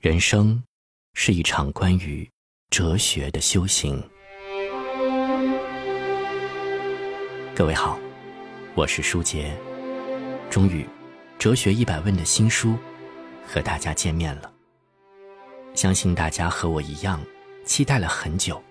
[0.00, 0.62] 人生
[1.14, 2.30] 是一场关于
[2.70, 4.00] 哲学的修行。
[7.52, 7.98] 各位好，
[8.76, 9.52] 我是舒杰。
[10.48, 10.84] 终于，
[11.36, 12.76] 《哲学一百问》的新书
[13.44, 14.52] 和大家见面了。
[15.74, 17.20] 相信大家和我一样，
[17.64, 18.62] 期待了很久，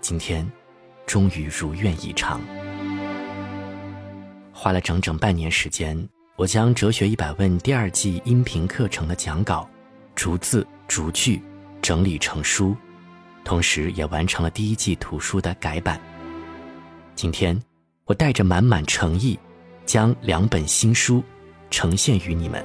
[0.00, 0.50] 今天
[1.04, 2.40] 终于如愿以偿。
[4.54, 9.68] 花了整整半年时间，我将《哲学一百问》第二季音频课程的讲稿。
[10.16, 11.40] 逐字逐句
[11.82, 12.74] 整理成书，
[13.44, 16.00] 同时也完成了第一季图书的改版。
[17.14, 17.56] 今天，
[18.06, 19.38] 我带着满满诚意，
[19.84, 21.22] 将两本新书
[21.70, 22.64] 呈现于你们。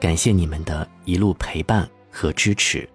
[0.00, 2.86] 感谢你们的一路陪伴和支持，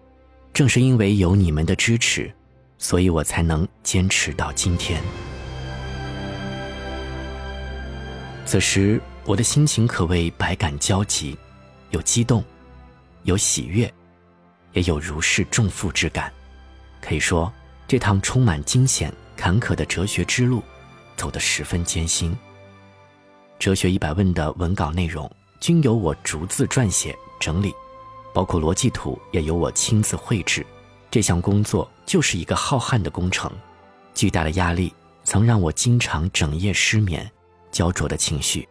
[0.53, 2.29] 正是因为有你们的支持，
[2.77, 5.01] 所以我才能坚持到今天。
[8.45, 11.37] 此时，我的心情可谓百感交集，
[11.91, 12.43] 有激动。
[13.27, 13.93] 有喜悦，
[14.71, 16.31] 也有如释重负之感。
[17.01, 17.51] 可以说，
[17.85, 20.63] 这趟充满惊险、坎坷的哲学之路，
[21.17, 22.33] 走得十分艰辛。
[23.59, 25.29] 哲学一百问的文稿内容
[25.59, 27.73] 均由我逐字撰写整理，
[28.33, 30.65] 包括逻辑图也由我亲自绘制。
[31.11, 33.51] 这项工作就是一个浩瀚的工程，
[34.13, 34.93] 巨大的压力
[35.25, 37.29] 曾让我经常整夜失眠，
[37.73, 38.65] 焦灼的情绪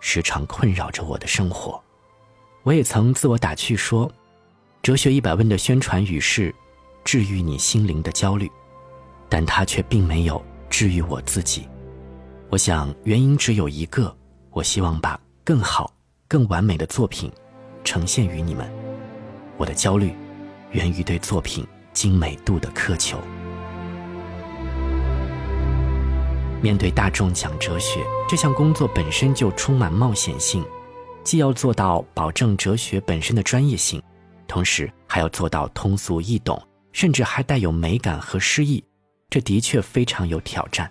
[0.00, 1.79] 时常困扰着我的生活。
[2.62, 4.06] 我也曾自我打趣说，
[4.82, 6.54] 《哲学一百问》的宣传语是
[7.04, 8.50] “治愈你心灵的焦虑”，
[9.30, 11.66] 但它却并没有治愈我自己。
[12.50, 14.14] 我想原因只有一个：
[14.50, 15.90] 我希望把更好、
[16.28, 17.32] 更完美的作品
[17.82, 18.70] 呈现于你们。
[19.56, 20.14] 我的焦虑
[20.72, 23.18] 源于对作品精美度的苛求。
[26.60, 30.62] 面对大众讲哲学这项工作本身就充满冒险性。
[31.22, 34.02] 既要做到保证哲学本身的专业性，
[34.48, 36.60] 同时还要做到通俗易懂，
[36.92, 38.82] 甚至还带有美感和诗意，
[39.28, 40.90] 这的确非常有挑战。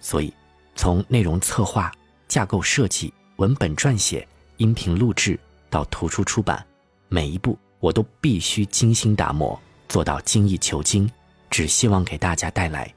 [0.00, 0.32] 所以，
[0.74, 1.90] 从内容策划、
[2.28, 4.26] 架构设计、文本撰写、
[4.58, 5.38] 音频录制
[5.70, 6.64] 到图书出版，
[7.08, 9.58] 每一步我都必须精心打磨，
[9.88, 11.10] 做到精益求精，
[11.48, 12.92] 只希望给大家带来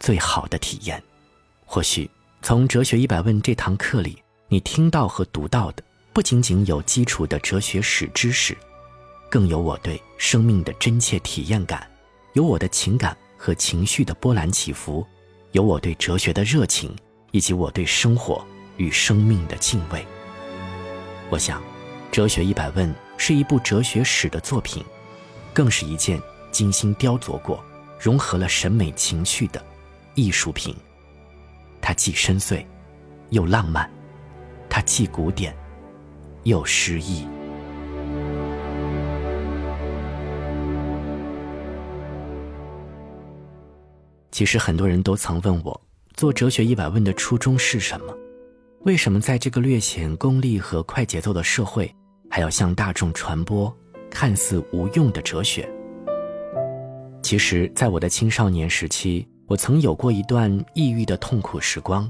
[0.00, 1.00] 最好的体验。
[1.64, 2.10] 或许
[2.42, 5.84] 从《哲学一百问》这堂课里，你听到和读到的。
[6.18, 8.58] 不仅仅有基础的哲学史知识，
[9.30, 11.88] 更有我对生命的真切体验感，
[12.32, 15.06] 有我的情感和情绪的波澜起伏，
[15.52, 16.92] 有我对哲学的热情，
[17.30, 18.44] 以及我对生活
[18.78, 20.04] 与生命的敬畏。
[21.30, 21.60] 我想，
[22.10, 24.84] 《哲学一百问》是一部哲学史的作品，
[25.54, 27.64] 更是一件精心雕琢过、
[27.96, 29.64] 融合了审美情趣的
[30.16, 30.74] 艺术品。
[31.80, 32.66] 它既深邃，
[33.30, 33.88] 又浪漫；
[34.68, 35.56] 它既古典。
[36.44, 37.26] 又失意。
[44.30, 45.80] 其实很多人都曾问我，
[46.14, 48.16] 做哲学一百问的初衷是什么？
[48.84, 51.92] 为什么在这个略显功利和快节奏的社会，
[52.30, 53.74] 还要向大众传播
[54.08, 55.68] 看似无用的哲学？
[57.20, 62.08] 其实，在我的青少年时期，我曾有过一段抑郁的痛苦时光。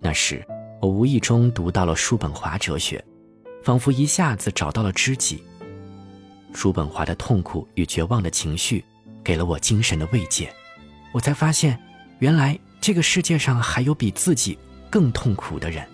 [0.00, 0.46] 那时，
[0.82, 3.02] 我无意中读到了叔本华哲学。
[3.68, 5.44] 仿佛一下子找到了知己。
[6.54, 8.82] 叔本华的痛苦与绝望的情绪，
[9.22, 10.50] 给了我精神的慰藉。
[11.12, 11.78] 我才发现，
[12.18, 14.58] 原来这个世界上还有比自己
[14.88, 15.86] 更痛苦的人。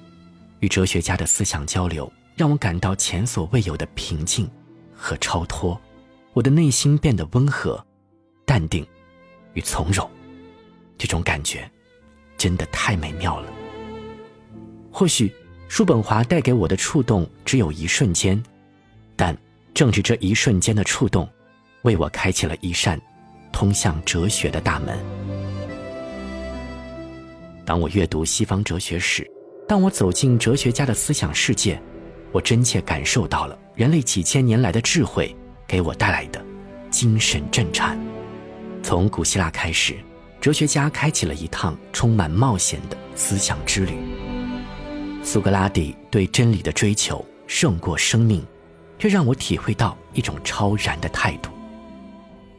[0.61, 4.49] 与哲学家的思想交流，让我感到前所未有的平静
[4.95, 5.77] 和超脱。
[6.33, 7.85] 我的内心变得温和、
[8.45, 8.87] 淡定
[9.55, 10.09] 与从容。
[10.97, 11.69] 这种感觉，
[12.39, 13.53] 真的太美妙了。
[14.93, 15.35] 或许。
[15.75, 18.41] 叔本华带给我的触动只有一瞬间，
[19.17, 19.37] 但
[19.75, 21.29] 正是这一瞬间的触动，
[21.83, 22.97] 为我开启了一扇
[23.53, 24.97] 通向哲学的大门。
[27.67, 29.29] 当我阅读西方哲学史，
[29.67, 31.83] 当我走进哲学家的思想世界，
[32.31, 35.35] 我真切感受到了人类几千年来的智慧
[35.67, 36.41] 给我带来的
[36.89, 37.99] 精神震颤。
[38.81, 39.97] 从古希腊开始，
[40.41, 43.99] 哲学家开启了一趟充满冒险的思想之旅。
[45.25, 48.45] 苏格拉底对真理的追求胜过生命，
[48.99, 51.51] 这让我体会到一种超然的态度。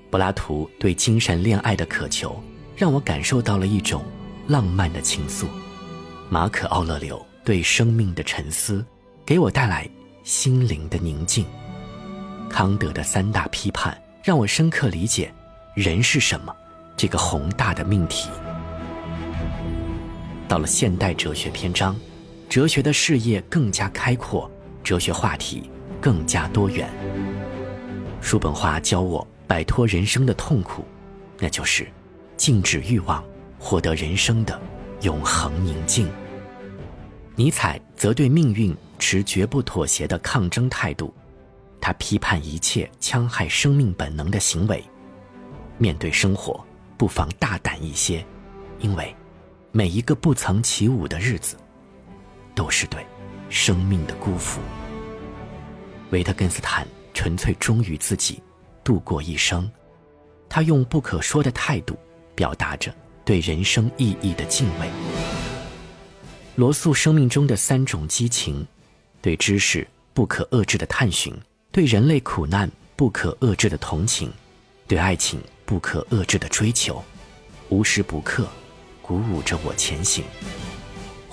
[0.09, 2.41] 柏拉图对精神恋爱的渴求，
[2.75, 4.03] 让我感受到了一种
[4.47, 5.45] 浪漫的情愫。
[6.27, 8.83] 马可·奥勒留对生命的沉思，
[9.23, 9.87] 给我带来
[10.23, 11.45] 心灵的宁静。
[12.49, 15.31] 康德的三大批判，让我深刻理解
[15.75, 16.53] 人是什么
[16.97, 18.27] 这个宏大的命题。
[20.47, 21.95] 到了现代哲学篇章。
[22.55, 24.49] 哲学的视野更加开阔，
[24.81, 25.69] 哲学话题
[25.99, 26.89] 更加多元。
[28.21, 30.85] 叔本华教我摆脱人生的痛苦，
[31.37, 31.85] 那就是
[32.37, 33.21] 禁止欲望，
[33.59, 34.57] 获得人生的
[35.01, 36.09] 永恒宁静。
[37.35, 41.13] 尼采则对命运持绝不妥协的抗争态度，
[41.81, 44.81] 他批判一切戕害生命本能的行为。
[45.77, 46.65] 面对生活，
[46.95, 48.25] 不妨大胆一些，
[48.79, 49.13] 因为
[49.73, 51.57] 每一个不曾起舞的日子，
[52.55, 53.05] 都是对
[53.49, 54.59] 生命的辜负。
[56.11, 58.41] 维特根斯坦纯粹忠于自己，
[58.83, 59.69] 度过一生。
[60.47, 61.97] 他用不可说的态度，
[62.33, 62.93] 表达着
[63.25, 64.87] 对人生意义的敬畏。
[66.55, 68.65] 罗素生命中的三种激情：
[69.21, 71.35] 对知识不可遏制的探寻，
[71.71, 74.31] 对人类苦难不可遏制的同情，
[74.87, 77.03] 对爱情不可遏制的追求，
[77.67, 78.47] 无时不刻
[79.01, 80.23] 鼓舞着我前行。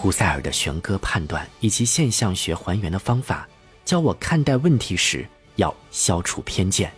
[0.02, 3.48] 胡塞尔的弦歌判断以及现象学还原的方法，
[3.84, 6.92] 教我看待问题时要消除偏见，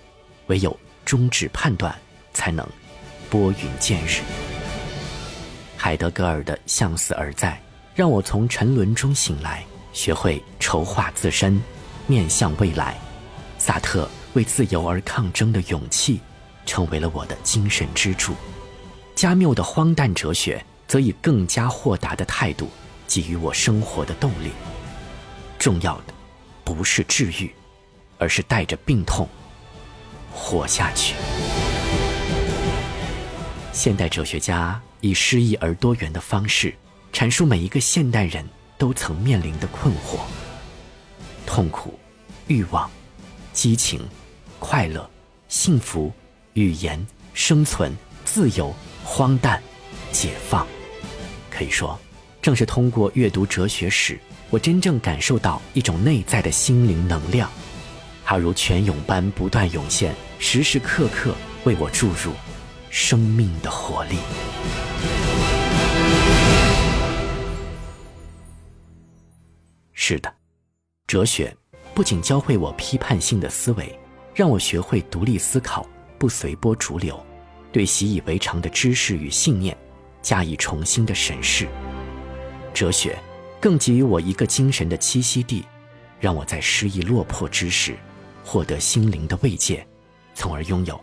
[0.47, 0.75] 唯有
[1.05, 1.95] 终止判断，
[2.33, 2.67] 才能
[3.29, 4.23] 拨云见日。
[5.77, 7.61] 海德格尔的向死而在。
[7.95, 9.63] 让我从沉沦中醒来，
[9.93, 11.63] 学会筹划自身，
[12.07, 12.99] 面向未来。
[13.59, 16.23] 萨特为自由而抗争的勇气，
[16.65, 18.35] 成为了我的精神支柱。
[19.15, 22.69] 加缪的荒诞哲学，则以更加豁达的态度，
[23.07, 24.51] 给予我生活的动力。
[25.59, 26.15] 重要的，
[26.65, 27.55] 不是治愈，
[28.19, 29.29] 而是带着病痛
[30.33, 31.15] 活下去。
[33.73, 36.75] 现代哲学家以诗意而多元的方式。
[37.13, 38.45] 阐述每一个现代人
[38.77, 40.19] 都曾面临的困惑、
[41.47, 41.97] 痛苦、
[42.49, 42.91] 欲望、
[43.53, 44.05] 激情、
[44.59, 45.09] 快乐、
[45.47, 46.13] 幸福、
[46.55, 48.75] 语言、生存、自由、
[49.05, 49.63] 荒诞、
[50.11, 50.67] 解放。
[51.49, 51.97] 可以说，
[52.45, 54.21] 正是通过阅读哲学史，
[54.51, 57.51] 我真正感受到一种内在的心灵能量，
[58.23, 62.35] 它如泉涌般不断涌现，时时刻刻为我注入
[62.91, 64.19] 生命的活力。
[69.95, 70.31] 是的，
[71.07, 71.57] 哲学
[71.95, 73.99] 不仅教会我批判性的思维，
[74.35, 75.89] 让我学会独立思考，
[76.19, 77.19] 不随波逐流，
[77.73, 79.75] 对习以为常的知识与信念
[80.21, 81.67] 加以重新的审视。
[82.75, 83.17] 哲学
[83.61, 85.65] 更给予我一个精神的栖息地，
[86.21, 87.95] 让我在失意落魄之时
[88.45, 89.87] 获得心灵的慰藉，
[90.35, 91.01] 从而拥有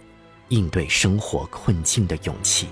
[0.49, 2.67] 应对生活困境的勇气。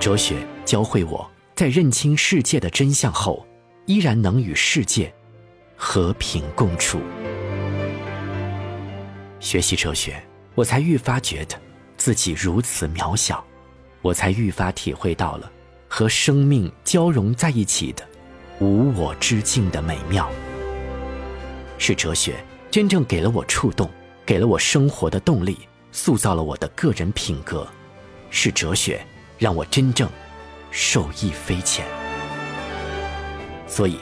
[0.00, 3.46] 哲学教会我在认清世界的真相后。
[3.88, 5.10] 依然能与世界
[5.74, 7.00] 和平共处。
[9.40, 10.22] 学习哲学，
[10.54, 11.58] 我才愈发觉得
[11.96, 13.42] 自己如此渺小，
[14.02, 15.50] 我才愈发体会到了
[15.88, 18.06] 和生命交融在一起的
[18.60, 20.30] 无我之境的美妙。
[21.78, 22.36] 是哲学
[22.70, 23.90] 真正给了我触动，
[24.26, 25.58] 给了我生活的动力，
[25.90, 27.66] 塑造了我的个人品格。
[28.30, 29.00] 是哲学
[29.38, 30.08] 让我真正
[30.70, 31.86] 受益匪浅。
[33.66, 33.98] 所以，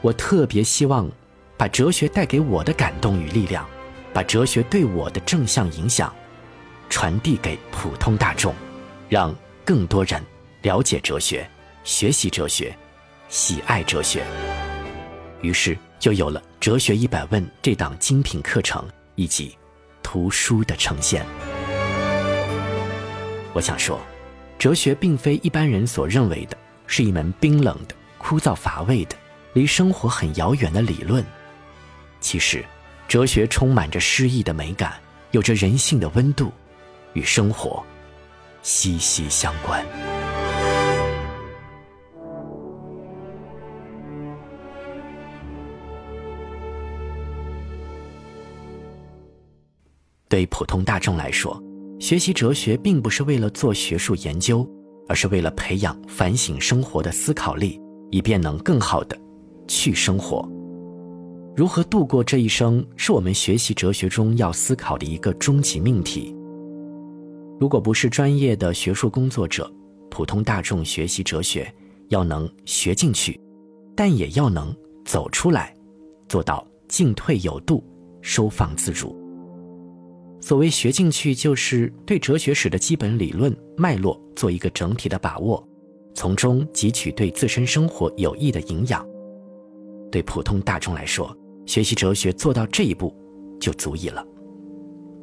[0.00, 1.08] 我特别希望
[1.56, 3.64] 把哲学带给我的感动与力量，
[4.12, 6.12] 把哲学对我的正向影响
[6.90, 8.52] 传递给普通大众，
[9.08, 9.32] 让
[9.64, 10.20] 更多人
[10.62, 11.48] 了解哲学、
[11.84, 12.76] 学习哲学、
[13.28, 14.24] 喜爱哲学。
[15.40, 18.84] 于是，就有了《哲学一百问》这档精品课程
[19.16, 19.56] 以及
[20.02, 21.26] 图书的呈现。
[23.52, 24.00] 我想说，
[24.58, 26.56] 哲学并非一般人所认为的
[26.86, 27.94] 是一门冰冷的。
[28.24, 29.16] 枯燥乏味的、
[29.52, 31.24] 离生活很遥远的理论，
[32.20, 32.64] 其实，
[33.08, 34.94] 哲学充满着诗意的美感，
[35.32, 36.52] 有着人性的温度，
[37.14, 37.84] 与生活
[38.62, 39.84] 息息相关。
[50.32, 51.62] 对普通大众来说，
[52.00, 54.66] 学习哲学并不是为了做学术研究，
[55.06, 57.78] 而是为了培养反省生活的思考力。
[58.10, 59.18] 以便能更好的
[59.68, 60.46] 去生活，
[61.54, 66.34] 如何度过这一生，是我们学习哲学中要思考的一个终极命题。
[67.60, 69.70] 如果不是专业的学术工作者，
[70.10, 71.70] 普通大众学习哲学
[72.08, 73.38] 要能学进去，
[73.94, 74.74] 但也要能
[75.04, 75.74] 走出来，
[76.26, 77.84] 做到进退有度、
[78.22, 79.21] 收放自如。
[80.42, 85.66] 所谓学进去，就是对哲学史的基本理论脉络做一个整体的把握。
[86.14, 89.06] 从中汲取对自身生活有益的营养。
[90.10, 91.34] 对普通大众来说，
[91.64, 93.14] 学习哲学做到这一步
[93.60, 94.26] 就足以了。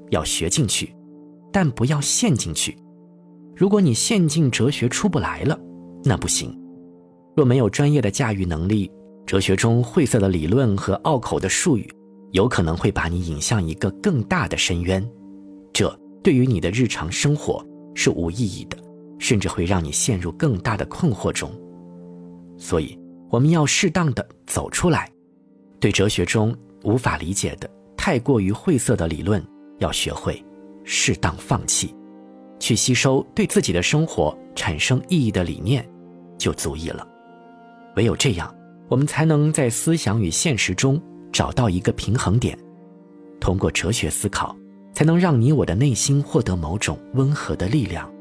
[0.10, 0.96] 要学进去，
[1.52, 2.76] 但不要陷进去。
[3.56, 5.60] 如果你陷进哲学出不来了，
[6.02, 6.58] 那不行。
[7.36, 8.90] 若没有专业的驾驭能力，
[9.26, 11.88] 哲学中晦涩的理论和拗口的术语
[12.32, 15.04] 有可能会把你引向一个更大的深渊，
[15.74, 15.90] 这
[16.24, 18.78] 对于你的日常生活是无意义的，
[19.18, 21.52] 甚至会让你陷入更大的困惑中。
[22.58, 22.98] 所以，
[23.30, 25.10] 我们要适当的走出来，
[25.80, 29.44] 对哲学中无法理解的、太过于晦涩的理论，
[29.80, 30.44] 要学会
[30.84, 31.96] 适当放弃，
[32.60, 35.88] 去吸收对自己的生活产生意义的理念，
[36.38, 37.08] 就足以了。
[37.96, 38.54] 唯有这样，
[38.88, 41.02] 我们才能在思想与现实中。
[41.32, 42.58] 找到一个平衡点，
[43.40, 44.56] 通过哲学思考，
[44.94, 48.12] 才能让你我的内心获得某种温和的力量，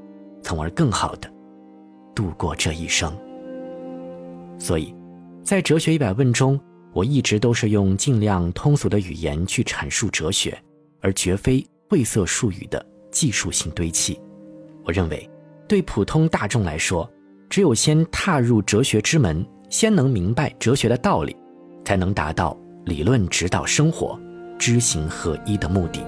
[0.43, 1.31] 从而更好的
[2.15, 3.13] 度过这一生。
[4.59, 4.95] 所以，
[5.43, 6.59] 在《哲学一百问》中，
[6.93, 10.57] 我一直都是用尽量通俗的语言去阐述哲学，
[11.01, 14.21] 而绝非晦涩术语的技术性堆砌。
[14.85, 15.29] 我认为，
[15.69, 17.09] 对普通大众来说，
[17.49, 21.37] 只有先踏入哲学之门，先能明白哲学的道理，
[21.85, 22.57] 才能达到。
[22.89, 24.19] 理论指导生活，
[24.59, 26.03] 知行合一的目的。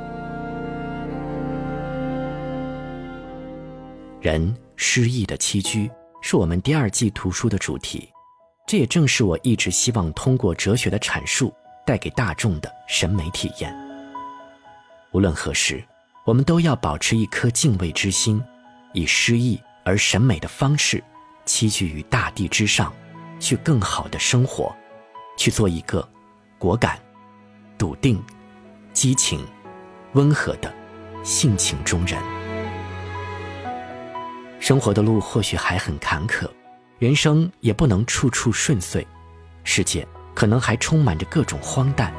[4.23, 5.91] 人失意的栖居，
[6.23, 8.09] 是我们第二季图书的主题。
[8.67, 11.53] 这也正是我一直希望通过哲学的阐述，
[11.85, 13.77] 带给大众的审美体验。
[15.13, 15.85] 无论何时，
[16.25, 18.43] 我们都要保持一颗敬畏之心，
[18.95, 21.05] 以诗意而审美的方式，
[21.45, 22.91] 栖居于大地之上，
[23.39, 24.75] 去更好的生活，
[25.37, 26.09] 去做一个。
[26.61, 27.01] 果敢、
[27.79, 28.23] 笃定、
[28.93, 29.43] 激情、
[30.13, 30.71] 温和的
[31.25, 32.23] 性情中人。
[34.61, 36.47] 生活的路或许还很坎坷，
[36.99, 39.07] 人生也不能处处顺遂，
[39.65, 42.13] 世界可能还充满着各种荒诞。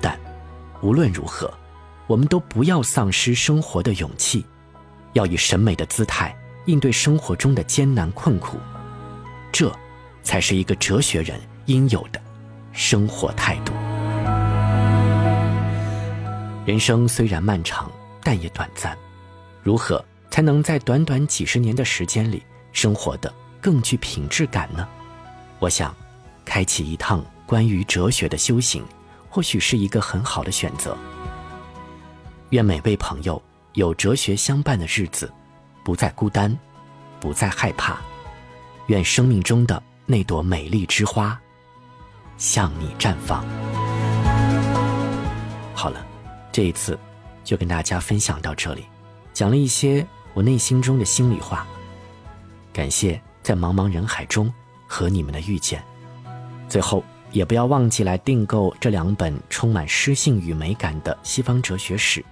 [0.00, 0.18] 但
[0.80, 1.52] 无论如何，
[2.06, 4.46] 我们都不要丧失生活的勇气，
[5.12, 6.34] 要以审美的姿态
[6.64, 8.56] 应对生活中的艰难困苦。
[9.52, 9.70] 这，
[10.22, 12.18] 才是一个哲学人应有的。
[12.72, 13.72] 生活态度。
[16.66, 17.90] 人生虽然漫长，
[18.22, 18.96] 但也短暂。
[19.62, 24.86] 如何才能在短短几十年的时间里，生活的更具品质感呢？
[25.58, 25.94] 我想，
[26.44, 28.84] 开启一趟关于哲学的修行，
[29.28, 30.96] 或许是一个很好的选择。
[32.50, 33.40] 愿每位朋友
[33.74, 35.32] 有哲学相伴的日子，
[35.84, 36.56] 不再孤单，
[37.18, 37.98] 不再害怕。
[38.86, 41.38] 愿生命中的那朵美丽之花。
[42.40, 43.44] 向你绽放。
[45.74, 46.04] 好了，
[46.50, 46.98] 这一次
[47.44, 48.86] 就跟大家分享到这里，
[49.34, 51.66] 讲了一些我内心中的心里话。
[52.72, 54.52] 感谢在茫茫人海中
[54.86, 55.84] 和你们的遇见。
[56.66, 62.24] 最后，也不要忘记来订购这两本充满诗性与美感的西方哲学史。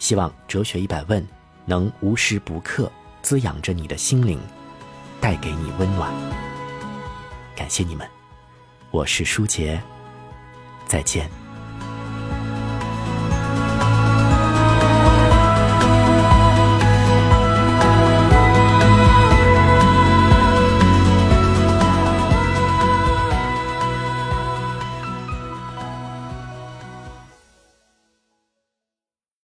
[0.00, 1.22] 希望《哲学一百问》
[1.64, 2.90] 能无时不刻
[3.22, 4.40] 滋养着你的心灵，
[5.20, 6.12] 带给你温暖。
[7.54, 8.15] 感谢你们。
[8.96, 9.78] 我是舒杰，
[10.86, 11.45] 再见。